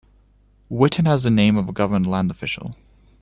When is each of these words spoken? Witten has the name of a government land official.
Witten 0.71 1.05
has 1.05 1.21
the 1.21 1.29
name 1.29 1.57
of 1.57 1.69
a 1.69 1.73
government 1.73 2.07
land 2.07 2.31
official. 2.31 2.73